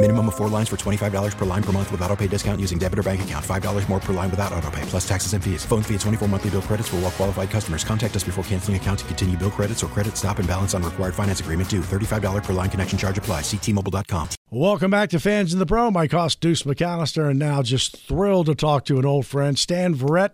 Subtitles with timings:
[0.00, 2.78] Minimum of four lines for $25 per line per month with auto pay discount using
[2.78, 3.44] debit or bank account.
[3.44, 5.64] $5 more per line without auto pay, plus taxes and fees.
[5.64, 7.82] Phone fee at 24 monthly bill credits for all qualified customers.
[7.82, 10.84] Contact us before canceling account to continue bill credits or credit stop and balance on
[10.84, 11.80] required finance agreement due.
[11.80, 13.40] $35 per line connection charge apply.
[13.40, 14.28] Ctmobile.com.
[14.52, 15.90] Welcome back to Fans in the Pro.
[15.90, 19.96] My host Deuce McAllister, and now just thrilled to talk to an old friend, Stan
[19.96, 20.30] Verrett,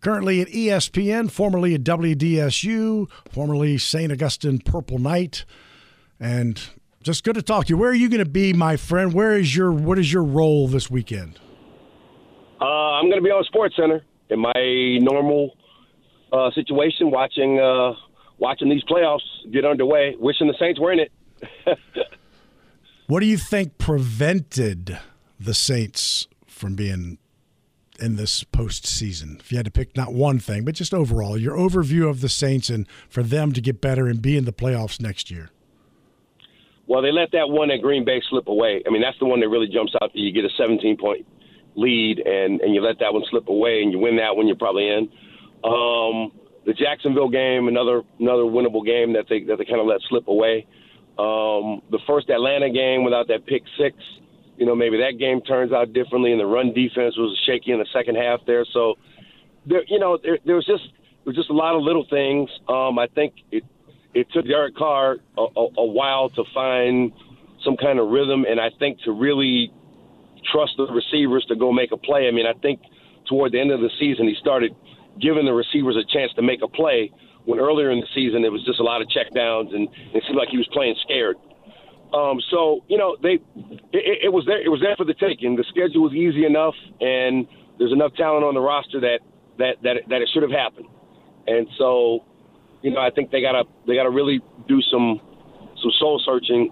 [0.00, 4.10] currently at ESPN, formerly at WDSU, formerly St.
[4.10, 5.44] Augustine Purple Knight,
[6.18, 6.60] and
[7.04, 7.76] just good to talk to you.
[7.76, 9.12] Where are you going to be, my friend?
[9.12, 11.38] Where is your what is your role this weekend?
[12.60, 15.56] Uh, I'm going to be on Sports Center in my normal
[16.32, 17.92] uh, situation, watching uh,
[18.38, 19.20] watching these playoffs
[19.52, 20.16] get underway.
[20.18, 21.12] Wishing the Saints were in it.
[23.06, 24.98] What do you think prevented
[25.38, 27.18] the Saints from being
[28.00, 29.40] in this postseason?
[29.40, 32.30] If you had to pick not one thing, but just overall, your overview of the
[32.30, 35.50] Saints and for them to get better and be in the playoffs next year.
[36.86, 38.82] Well, they let that one at Green Bay slip away.
[38.86, 40.10] I mean, that's the one that really jumps out.
[40.14, 41.26] You get a 17 point
[41.76, 44.56] lead, and and you let that one slip away, and you win that one, you're
[44.56, 45.08] probably in.
[45.64, 46.32] Um,
[46.66, 50.28] the Jacksonville game, another another winnable game that they that they kind of let slip
[50.28, 50.66] away.
[51.18, 53.96] Um, the first Atlanta game without that pick six,
[54.56, 57.78] you know, maybe that game turns out differently, and the run defense was shaky in
[57.78, 58.64] the second half there.
[58.72, 58.94] So,
[59.64, 60.82] there, you know, there, there was just
[61.24, 62.50] there was just a lot of little things.
[62.68, 63.64] Um, I think it
[64.14, 67.12] it took Derek Carr a, a, a while to find
[67.64, 69.72] some kind of rhythm, and I think to really
[70.52, 72.28] trust the receivers to go make a play.
[72.28, 72.80] I mean, I think
[73.28, 74.74] toward the end of the season, he started
[75.20, 77.10] giving the receivers a chance to make a play
[77.44, 80.36] when earlier in the season it was just a lot of checkdowns and it seemed
[80.36, 81.36] like he was playing scared.
[82.12, 83.42] Um, so you know they
[83.92, 85.56] it, it was there it was there for the taking.
[85.56, 87.46] The schedule was easy enough, and
[87.78, 89.18] there's enough talent on the roster that
[89.58, 90.86] that that that it should have happened.
[91.46, 92.24] And so,
[92.84, 95.18] you know, I think they gotta they gotta really do some
[95.82, 96.70] some soul searching,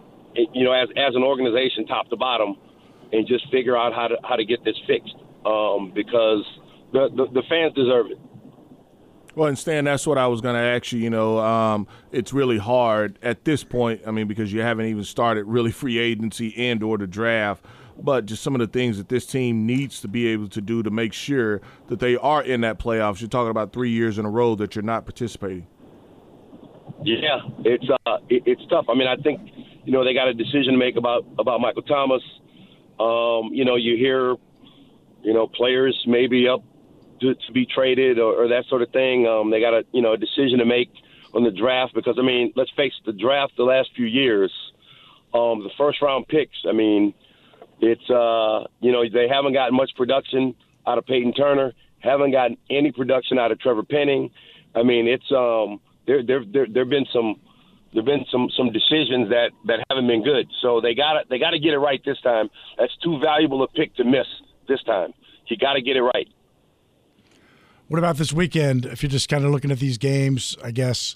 [0.53, 2.55] you know, as as an organization, top to bottom,
[3.13, 5.17] and just figure out how to how to get this fixed.
[5.47, 6.45] Um, because
[6.93, 8.19] the, the the fans deserve it.
[9.35, 10.99] Well, and Stan, that's what I was going to ask you.
[10.99, 14.03] You know, um, it's really hard at this point.
[14.07, 17.65] I mean, because you haven't even started really free agency and or the draft,
[17.99, 20.83] but just some of the things that this team needs to be able to do
[20.83, 23.23] to make sure that they are in that playoffs.
[23.23, 25.67] You're talking about three years in a row that you're not participating.
[27.05, 28.87] Yeah, it's uh, it, it's tough.
[28.89, 29.41] I mean, I think
[29.85, 32.23] you know they got a decision to make about about Michael Thomas.
[33.01, 34.37] Um, you know, you hear,
[35.23, 36.63] you know, players maybe up
[37.21, 39.27] to, to be traded or, or that sort of thing.
[39.27, 40.91] Um, they got a you know a decision to make
[41.35, 44.53] on the draft because I mean, let's face it, the draft the last few years,
[45.35, 46.57] um, the first round picks.
[46.69, 47.15] I mean,
[47.81, 50.55] it's uh, you know they haven't gotten much production
[50.87, 54.31] out of Peyton Turner, haven't gotten any production out of Trevor Penning.
[54.75, 55.81] I mean, it's um,
[56.13, 57.37] there there there there've been some
[57.93, 60.49] there've been some some decisions that that haven't been good.
[60.61, 62.51] So they got they got to get it right this time.
[62.79, 64.27] That's too valuable a pick to miss
[64.69, 65.13] this time.
[65.47, 66.29] You got to get it right.
[67.89, 68.87] What about this weekend?
[68.87, 71.15] If you're just kind of looking at these games, I guess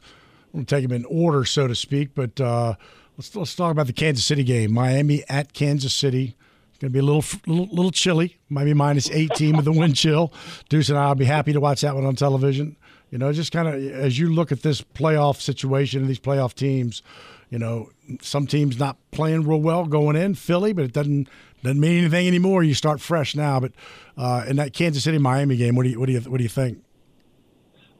[0.52, 2.14] we'll take them in order, so to speak.
[2.14, 2.74] But uh,
[3.16, 4.74] let's let's talk about the Kansas City game.
[4.74, 6.36] Miami at Kansas City.
[6.68, 8.36] It's going to be a little, little little chilly.
[8.50, 10.34] Might be minus 18 with the wind chill.
[10.68, 12.76] Deuce and I'll be happy to watch that one on television.
[13.10, 16.54] You know, just kind of as you look at this playoff situation and these playoff
[16.54, 17.02] teams,
[17.50, 21.28] you know, some teams not playing real well going in Philly, but it doesn't
[21.62, 22.62] doesn't mean anything anymore.
[22.62, 23.60] You start fresh now.
[23.60, 23.72] But
[24.16, 26.42] uh, in that Kansas City Miami game, what do you what do you what do
[26.42, 26.82] you think?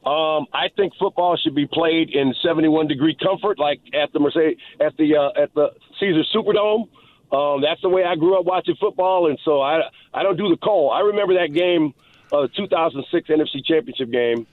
[0.05, 4.59] Um, I think football should be played in 71 degree comfort, like at the Mercedes,
[4.81, 6.89] at the uh, at the Caesars Superdome.
[7.33, 9.81] Um, that's the way I grew up watching football, and so I
[10.15, 10.93] I don't do the cold.
[10.95, 11.93] I remember that game,
[12.33, 14.47] uh, 2006 NFC Championship game,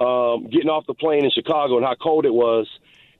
[0.00, 2.66] um, getting off the plane in Chicago and how cold it was,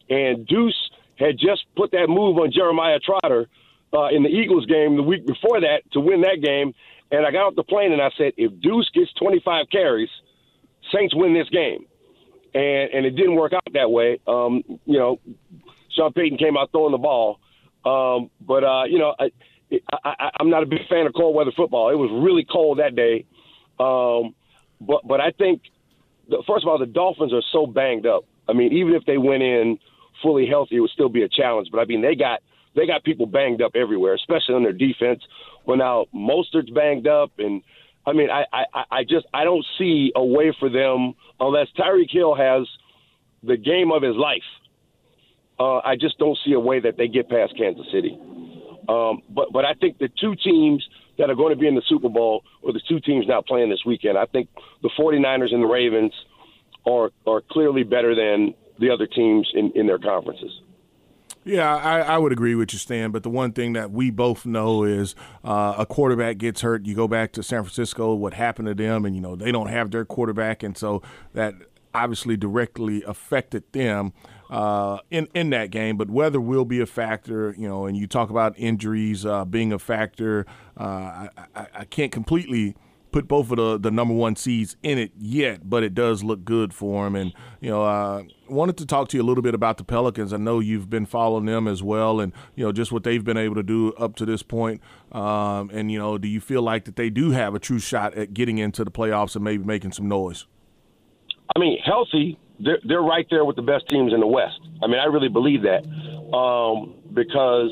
[0.08, 3.48] and Deuce had just put that move on Jeremiah Trotter
[3.92, 6.74] uh, in the Eagles game the week before that to win that game.
[7.12, 10.08] And I got off the plane and I said, if Deuce gets 25 carries,
[10.94, 11.86] Saints win this game.
[12.54, 14.20] and and it didn't work out that way.
[14.26, 15.20] Um, you know,
[15.96, 17.38] Sean Payton came out throwing the ball,
[17.84, 19.30] um, but uh, you know, I,
[20.04, 21.90] I, I'm not a big fan of cold weather football.
[21.90, 23.26] It was really cold that day,
[23.78, 24.34] um,
[24.80, 25.62] but but I think
[26.46, 28.24] first of all, the Dolphins are so banged up.
[28.48, 29.78] I mean, even if they went in
[30.22, 31.68] fully healthy, it would still be a challenge.
[31.70, 32.40] But I mean, they got
[32.74, 35.22] they got people banged up everywhere, especially on their defense.
[35.66, 37.62] Well, now Mostert's banged up, and
[38.06, 42.10] I mean, I I, I just I don't see a way for them unless Tyreek
[42.10, 42.66] Hill has
[43.42, 44.42] the game of his life.
[45.58, 48.18] Uh, I just don't see a way that they get past Kansas City.
[48.88, 50.86] Um, but but I think the two teams
[51.20, 53.68] that are going to be in the Super Bowl, or the two teams not playing
[53.68, 54.48] this weekend, I think
[54.82, 56.12] the 49ers and the Ravens
[56.86, 60.50] are are clearly better than the other teams in, in their conferences.
[61.44, 63.12] Yeah, I, I, would agree with you, Stan.
[63.12, 65.14] But the one thing that we both know is
[65.44, 66.84] uh, a quarterback gets hurt.
[66.84, 69.68] You go back to San Francisco, what happened to them, and you know they don't
[69.68, 71.02] have their quarterback, and so
[71.34, 71.54] that
[71.92, 74.12] obviously directly affected them
[74.50, 75.96] uh, in in that game.
[75.96, 77.86] But weather will be a factor, you know.
[77.86, 80.44] And you talk about injuries uh, being a factor.
[80.78, 82.74] Uh, I, I, I can't completely
[83.12, 86.44] put both of the, the number one seeds in it yet, but it does look
[86.44, 87.16] good for them.
[87.16, 90.32] And, you know, I wanted to talk to you a little bit about the Pelicans.
[90.32, 93.36] I know you've been following them as well and, you know, just what they've been
[93.36, 94.80] able to do up to this point.
[95.12, 98.14] Um, and, you know, do you feel like that they do have a true shot
[98.14, 100.46] at getting into the playoffs and maybe making some noise?
[101.56, 104.60] I mean, healthy, they're, they're right there with the best teams in the West.
[104.82, 105.84] I mean, I really believe that
[106.36, 107.70] um, because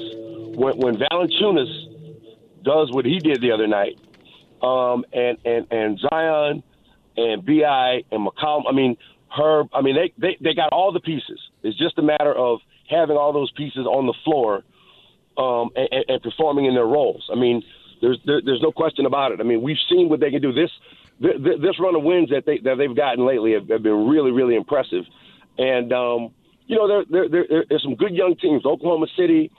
[0.56, 3.99] when, when Valanciunas does what he did the other night,
[4.62, 6.62] um, and and and Zion
[7.17, 8.62] and BI and McCollum.
[8.69, 8.96] I mean,
[9.29, 9.69] Herb.
[9.73, 11.40] I mean, they, they they got all the pieces.
[11.62, 14.62] It's just a matter of having all those pieces on the floor
[15.37, 17.29] um, and, and performing in their roles.
[17.32, 17.62] I mean,
[18.00, 19.40] there's there, there's no question about it.
[19.40, 20.52] I mean, we've seen what they can do.
[20.52, 20.70] This
[21.20, 24.55] this run of wins that they that they've gotten lately have, have been really really
[24.55, 25.05] impressive,
[25.56, 26.31] and um,
[26.67, 28.65] you know there, there, there there's some good young teams.
[28.65, 29.50] Oklahoma City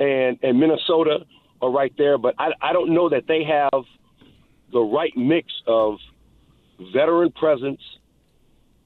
[0.00, 1.18] and and Minnesota
[1.60, 3.84] are right there, but I I don't know that they have
[4.72, 5.96] the right mix of
[6.92, 7.80] veteran presence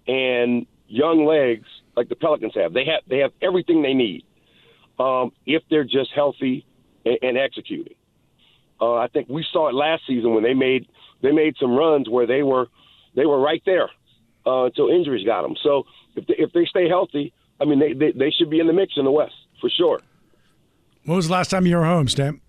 [0.06, 2.72] and young legs like the Pelicans have.
[2.72, 4.25] They have they have everything they need
[4.99, 6.67] um, if they're just healthy
[7.05, 7.94] and, and executing.
[8.81, 10.87] Uh, I think we saw it last season when they made
[11.22, 12.66] they made some runs where they were
[13.14, 13.90] they were right there
[14.46, 15.54] uh, until injuries got them.
[15.62, 15.84] So
[16.14, 18.72] if they, if they stay healthy, I mean they, they they should be in the
[18.72, 20.00] mix in the West for sure.
[21.04, 22.40] When was the last time you were home, Stan?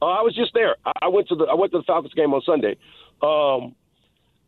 [0.00, 0.76] Uh, I was just there.
[0.84, 2.76] I, I went to the I went to the Falcons game on Sunday.
[3.22, 3.74] Um,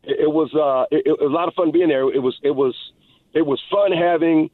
[0.02, 2.02] it, it was uh, it, it, was a lot of fun being there.
[2.12, 2.74] It was it was
[3.34, 4.50] it was fun having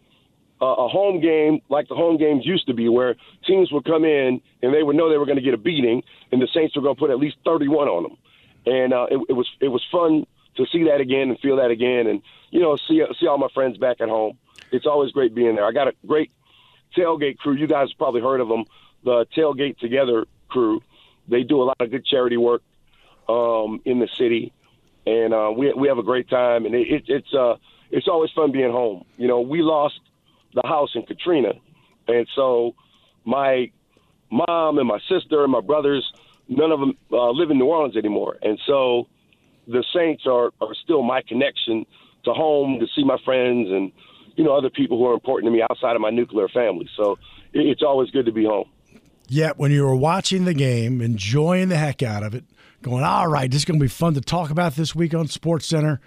[0.60, 3.14] a, a home game like the home games used to be, where
[3.46, 6.02] teams would come in and they would know they were going to get a beating,
[6.32, 8.16] and the Saints were going to put at least thirty-one on them.
[8.66, 10.26] And uh, it, it was it was fun
[10.56, 13.48] to see that again and feel that again, and you know see see all my
[13.54, 14.38] friends back at home.
[14.72, 15.64] It's always great being there.
[15.64, 16.32] I got a great
[16.96, 17.54] tailgate crew.
[17.54, 18.64] You guys probably heard of them.
[19.04, 20.82] The tailgate together crew.
[21.28, 22.62] They do a lot of good charity work
[23.28, 24.52] um, in the city,
[25.06, 26.66] and uh, we we have a great time.
[26.66, 27.56] And it, it, it's uh,
[27.90, 29.04] it's always fun being home.
[29.16, 30.00] You know, we lost
[30.54, 31.52] the house in Katrina,
[32.08, 32.74] and so
[33.24, 33.70] my
[34.30, 36.12] mom and my sister and my brothers,
[36.48, 39.08] none of them uh, live in New Orleans anymore, and so
[39.66, 41.86] the Saints are are still my connection
[42.24, 43.92] to home to see my friends and
[44.36, 46.88] you know other people who are important to me outside of my nuclear family.
[46.96, 47.18] So
[47.52, 48.68] it's always good to be home.
[49.28, 52.44] Yet when you were watching the game, enjoying the heck out of it,
[52.82, 55.26] going, all right, this is going to be fun to talk about this week on
[55.26, 56.00] Sports Center,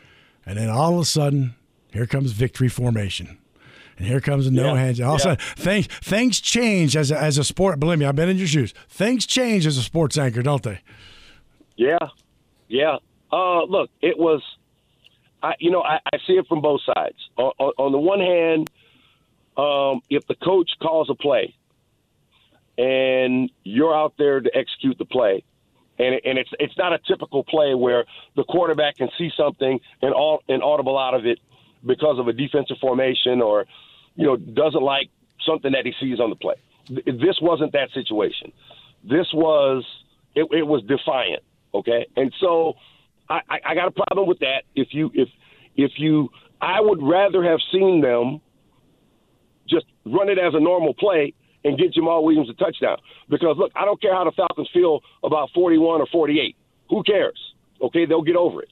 [0.46, 1.56] and then all of a sudden,
[1.92, 3.38] here comes victory formation.
[4.00, 4.80] And here comes a no yeah.
[4.80, 5.00] hands.
[5.00, 5.14] All yeah.
[5.14, 7.80] of a sudden, things things change as a, as a sport.
[7.80, 8.74] Believe me, I've been in your shoes.
[8.88, 10.80] Things change as a sports anchor, don't they?
[11.76, 11.98] Yeah,
[12.68, 12.98] yeah.
[13.32, 14.42] Uh, look, it was.
[15.42, 17.16] I, you know, I, I see it from both sides.
[17.38, 18.70] On, on, on the one hand,
[19.56, 21.56] um, if the coach calls a play
[22.80, 25.44] and you're out there to execute the play.
[25.98, 28.06] And, and it's it's not a typical play where
[28.38, 31.40] the quarterback can see something and all and audible out of it
[31.86, 33.66] because of a defensive formation or
[34.20, 35.10] you know doesn't like
[35.46, 36.56] something that he sees on the play.
[36.90, 38.52] This wasn't that situation.
[39.04, 39.86] This was
[40.36, 41.42] it, it was defiant.
[41.74, 42.74] Okay, and so
[43.30, 44.64] I, I got a problem with that.
[44.76, 45.30] If you if
[45.78, 46.30] if you
[46.62, 48.42] I would rather have seen them
[49.70, 51.34] just run it as a normal play
[51.64, 52.98] and get Jamaal Williams a touchdown.
[53.30, 56.58] Because look, I don't care how the Falcons feel about 41 or 48.
[56.90, 57.40] Who cares?
[57.82, 58.72] Okay, they'll get over it.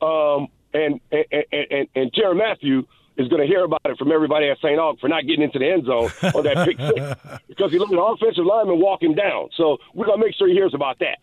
[0.00, 2.84] Um, and and and, and Tyrann Mathieu
[3.16, 4.78] is going to hear about it from everybody at St.
[4.78, 7.92] Aug for not getting into the end zone on that pick six because he looked
[7.92, 9.48] at the offensive lineman walking down.
[9.56, 11.18] So we're going to make sure he hears about that.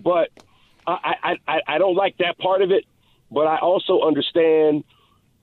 [0.00, 0.30] But
[0.86, 2.84] I, I, I, I don't like that part of it.
[3.30, 4.84] But I also understand,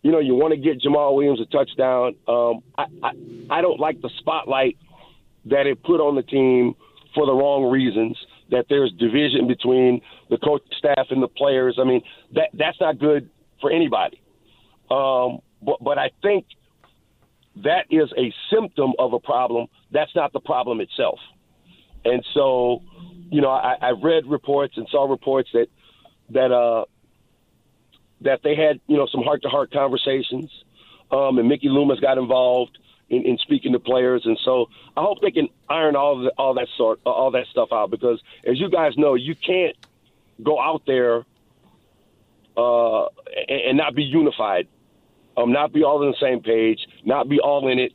[0.01, 2.15] you know, you want to get Jamaal Williams a touchdown.
[2.27, 3.11] Um, I, I
[3.49, 4.77] I don't like the spotlight
[5.45, 6.75] that it put on the team
[7.13, 8.17] for the wrong reasons.
[8.49, 11.77] That there's division between the coach staff and the players.
[11.79, 12.01] I mean,
[12.33, 13.29] that that's not good
[13.61, 14.19] for anybody.
[14.89, 16.45] Um, but but I think
[17.57, 19.67] that is a symptom of a problem.
[19.91, 21.19] That's not the problem itself.
[22.03, 22.83] And so,
[23.31, 25.67] you know, I, I read reports and saw reports that
[26.29, 26.85] that uh,
[28.21, 30.51] that they had, you know, some heart to heart conversations,
[31.11, 32.77] um, and Mickey Loomis got involved
[33.09, 36.53] in, in speaking to players, and so I hope they can iron all the, all
[36.55, 39.75] that sort all that stuff out because, as you guys know, you can't
[40.43, 41.25] go out there
[42.57, 43.05] uh,
[43.47, 44.67] and, and not be unified,
[45.37, 47.91] um, not be all on the same page, not be all in it,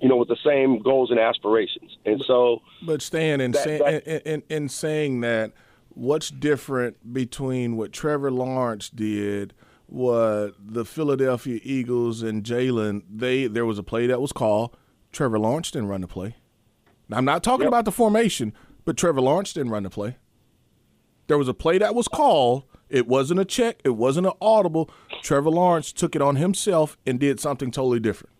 [0.00, 1.96] you know, with the same goals and aspirations.
[2.04, 5.52] And so, but Stan, in, that- say, that- in, in, in saying that,
[5.90, 9.54] what's different between what Trevor Lawrence did,
[9.86, 13.02] what the Philadelphia Eagles and Jalen?
[13.14, 14.76] They there was a play that was called.
[15.12, 16.36] Trevor Lawrence didn't run the play.
[17.08, 18.54] Now, I'm not talking about the formation,
[18.86, 20.16] but Trevor Lawrence didn't run the play.
[21.26, 22.64] There was a play that was called.
[22.92, 23.80] It wasn't a check.
[23.84, 24.90] It wasn't an audible.
[25.22, 28.34] Trevor Lawrence took it on himself and did something totally different.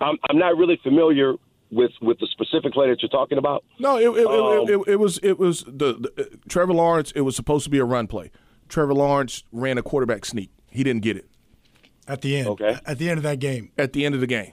[0.00, 1.34] I'm, I'm not really familiar
[1.70, 3.64] with with the specific play that you're talking about.
[3.80, 7.10] No, it it, Um, it, it, it was it was the, the uh, Trevor Lawrence.
[7.16, 8.30] It was supposed to be a run play.
[8.68, 10.50] Trevor Lawrence ran a quarterback sneak.
[10.70, 11.28] He didn't get it
[12.06, 12.48] at the end.
[12.48, 12.78] Okay.
[12.86, 13.72] At the end of that game.
[13.76, 14.52] at the end of the game.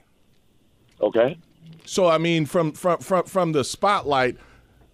[1.00, 1.38] Okay.
[1.84, 4.36] So I mean, from from from from the spotlight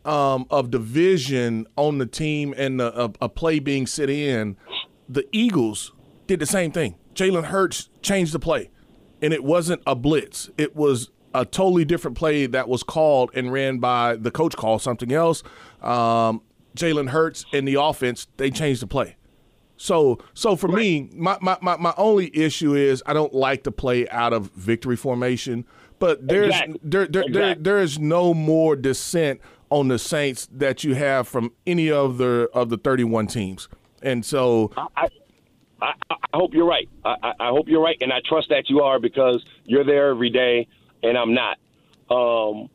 [0.05, 4.57] um, of division on the team and the, a, a play being set in,
[5.09, 5.93] the Eagles
[6.27, 6.97] did the same thing.
[7.15, 8.71] Jalen Hurts changed the play,
[9.21, 10.51] and it wasn't a blitz.
[10.57, 14.57] It was a totally different play that was called and ran by the coach.
[14.57, 15.43] Called something else.
[15.83, 16.43] Um,
[16.77, 19.17] Jalen Hurts and the offense they changed the play.
[19.77, 23.71] So, so for me, my, my, my, my only issue is I don't like to
[23.71, 25.65] play out of victory formation.
[26.01, 26.81] But there's Exactly.
[26.83, 29.41] there, there, there there is no more dissent
[29.71, 33.69] on the Saints that you have from any of the of the 31 teams.
[34.03, 35.09] And so, I,
[35.81, 36.89] I, I hope you're right.
[37.05, 40.31] I, I hope you're right, and I trust that you are because you're there every
[40.31, 40.69] day,
[41.03, 41.59] and I'm not.
[42.11, 42.69] Um,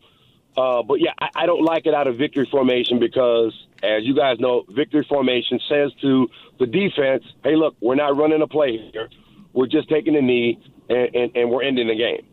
[0.56, 4.16] uh, but yeah, I, I don't like it out of victory formation because, as you
[4.16, 8.78] guys know, victory formation says to the defense, "Hey, look, we're not running a play
[8.92, 9.10] here.
[9.54, 10.60] We're just taking a knee,
[10.90, 12.28] and, and, and we're ending the game."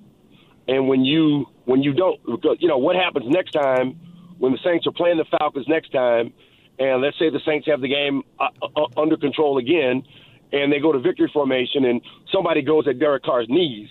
[0.68, 3.98] And when you when you don't, because you know what happens next time
[4.40, 6.32] when the Saints are playing the Falcons next time,
[6.78, 10.02] and let's say the Saints have the game uh, uh, under control again,
[10.50, 12.00] and they go to victory formation, and
[12.32, 13.88] somebody goes at Derek Carr's knees.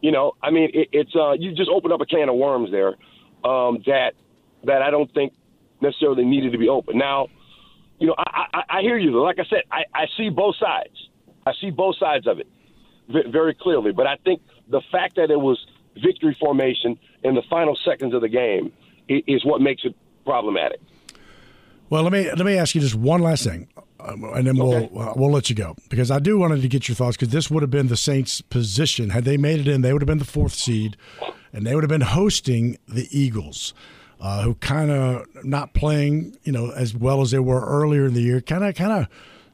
[0.00, 2.70] You know, I mean, it, it's uh, you just open up a can of worms
[2.70, 2.94] there
[3.44, 4.12] um, that
[4.64, 5.34] that I don't think
[5.82, 6.96] necessarily needed to be open.
[6.96, 7.28] Now,
[7.98, 9.22] you know, I, I, I hear you.
[9.22, 10.96] Like I said, I, I see both sides.
[11.46, 12.48] I see both sides of it
[13.30, 13.92] very clearly.
[13.92, 15.58] But I think the fact that it was
[16.02, 18.72] victory formation in the final seconds of the game
[19.08, 19.94] is what makes it
[20.24, 20.80] problematic.
[21.90, 23.68] Well, let me let me ask you just one last thing,
[24.00, 26.88] um, and then we'll uh, we'll let you go because I do wanted to get
[26.88, 29.82] your thoughts because this would have been the Saints' position had they made it in.
[29.82, 30.96] They would have been the fourth seed,
[31.52, 33.74] and they would have been hosting the Eagles,
[34.18, 38.14] uh, who kind of not playing you know as well as they were earlier in
[38.14, 38.40] the year.
[38.40, 39.06] Kind of kind of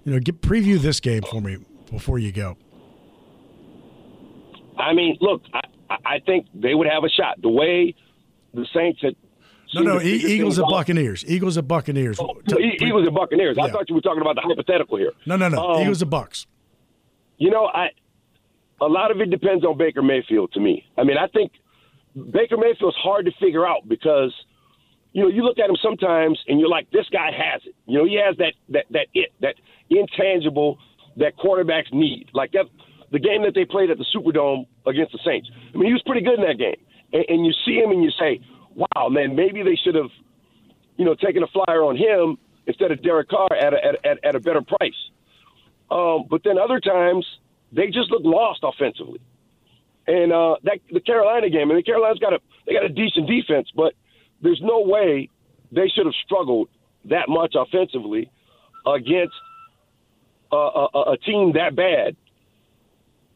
[0.05, 1.59] you know get preview this game for me
[1.91, 2.57] before you go.
[4.79, 5.59] I mean, look, I,
[5.91, 7.43] I- I think they would have a shot.
[7.43, 7.95] The way
[8.55, 9.17] the Saints had.
[9.75, 11.25] No, no, e- Eagles and Buccaneers.
[11.27, 12.19] Eagles and Buccaneers.
[12.21, 13.57] Oh, E- Eagles and Buccaneers.
[13.59, 15.13] I thought you were talking about the hypothetical here.
[15.27, 15.59] No, no, no.
[15.75, 16.47] Um, Eagles and Bucks.
[17.39, 17.89] You know, I
[18.81, 20.85] a lot of it depends on Baker Mayfield to me.
[20.99, 21.53] I mean, I think
[22.33, 24.35] Baker Mayfield's hard to figure out because
[25.13, 27.75] you know you look at him sometimes and you're like, this guy has it.
[27.87, 29.55] You know, he has that that that it that
[29.89, 30.79] intangible
[31.17, 32.29] that quarterbacks need.
[32.33, 32.67] Like that
[33.13, 35.49] the game that they played at the Superdome against the Saints.
[35.75, 36.77] I mean, he was pretty good in that game,
[37.13, 38.41] and, and you see him and you say,
[38.75, 40.11] wow, man, maybe they should have
[40.97, 44.25] you know taken a flyer on him instead of Derek Carr at a, at, at,
[44.25, 44.93] at a better price.
[45.91, 47.27] Um, but then other times
[47.73, 49.21] they just look lost offensively.
[50.07, 53.29] And uh, that the Carolina game, I mean, Carolina's got a they got a decent
[53.29, 53.95] defense, but
[54.43, 55.29] there's no way
[55.73, 56.69] they should have struggled
[57.07, 58.31] that much offensively
[58.87, 59.35] against
[60.53, 62.17] a, a, a team that bad,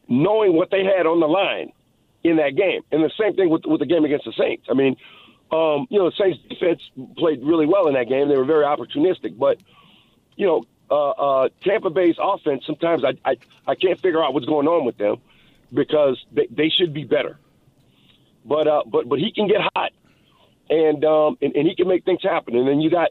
[0.08, 1.72] knowing what they had on the line
[2.24, 2.82] in that game.
[2.90, 4.66] And the same thing with with the game against the Saints.
[4.70, 4.96] I mean,
[5.50, 6.80] um, you know, the Saints defense
[7.16, 8.28] played really well in that game.
[8.28, 9.58] They were very opportunistic, but
[10.36, 13.36] you know, uh, uh, Tampa Bay's offense, sometimes I, I,
[13.66, 15.16] I can't figure out what's going on with them
[15.72, 17.38] because they, they should be better.
[18.44, 19.92] But uh, but but he can get hot,
[20.68, 22.56] and um, and, and he can make things happen.
[22.56, 23.10] And then you got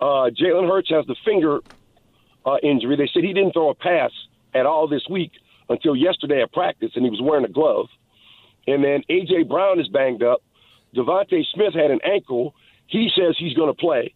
[0.00, 1.60] uh, Jalen Hurts has the finger
[2.44, 2.96] uh, injury.
[2.96, 4.10] They said he didn't throw a pass
[4.54, 5.32] at all this week
[5.68, 7.86] until yesterday at practice, and he was wearing a glove.
[8.66, 9.44] And then A.J.
[9.44, 10.42] Brown is banged up.
[10.96, 12.54] DeVonta Smith had an ankle.
[12.86, 14.14] He says he's going to play.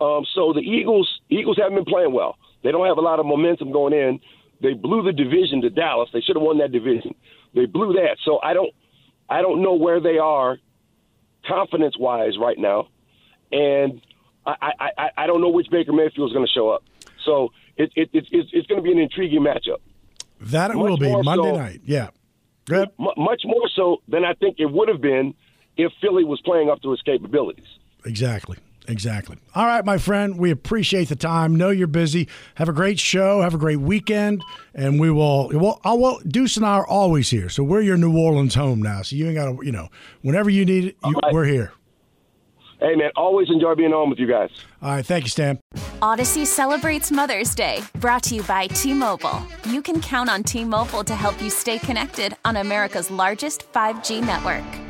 [0.00, 2.36] Um, so the Eagles Eagles haven't been playing well.
[2.62, 4.20] They don't have a lot of momentum going in.
[4.62, 6.08] They blew the division to Dallas.
[6.12, 7.14] They should have won that division.
[7.54, 8.16] They blew that.
[8.24, 8.70] So I don't
[9.28, 10.58] I don't know where they are
[11.46, 12.88] confidence wise right now,
[13.52, 14.00] and
[14.46, 16.82] I, I, I don't know which Baker Mayfield is going to show up.
[17.24, 19.78] So it, it, it, it's, it's going to be an intriguing matchup.
[20.40, 21.80] That it much will be Monday so, night.
[21.84, 22.10] Yeah.
[22.64, 22.88] Good.
[22.98, 25.34] Much more so than I think it would have been
[25.82, 27.66] if Philly was playing up to his capabilities.
[28.04, 28.56] Exactly.
[28.88, 29.36] Exactly.
[29.54, 30.38] All right, my friend.
[30.38, 31.54] We appreciate the time.
[31.54, 32.28] Know you're busy.
[32.56, 33.40] Have a great show.
[33.40, 34.42] Have a great weekend,
[34.74, 35.50] and we will.
[35.52, 36.18] Well, I will.
[36.26, 39.02] Deuce and I are always here, so we're your New Orleans home now.
[39.02, 39.64] So you ain't got to.
[39.64, 39.90] You know,
[40.22, 41.32] whenever you need it, you, right.
[41.32, 41.72] we're here.
[42.80, 44.48] Hey man, always enjoy being home with you guys.
[44.80, 45.60] All right, thank you, Stan.
[46.00, 49.46] Audacy celebrates Mother's Day, brought to you by T-Mobile.
[49.66, 54.89] You can count on T-Mobile to help you stay connected on America's largest 5G network.